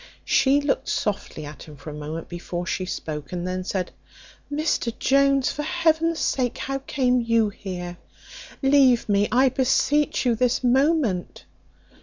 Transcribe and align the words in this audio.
She 0.25 0.59
looked 0.59 0.89
softly 0.89 1.45
at 1.45 1.61
him 1.61 1.75
for 1.77 1.91
a 1.91 1.93
moment 1.93 2.27
before 2.27 2.65
she 2.65 2.87
spoke, 2.87 3.31
and 3.31 3.47
then 3.47 3.63
said, 3.63 3.91
"Mr 4.51 4.91
Jones, 4.97 5.51
for 5.51 5.61
Heaven's 5.61 6.17
sake 6.17 6.57
how 6.57 6.79
came 6.79 7.21
you 7.21 7.49
here? 7.49 7.97
Leave 8.63 9.07
me, 9.07 9.27
I 9.31 9.49
beseech 9.49 10.25
you, 10.25 10.33
this 10.33 10.63
moment." 10.63 11.45